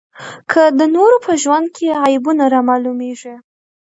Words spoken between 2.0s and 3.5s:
عیبونه رامعلومېږي.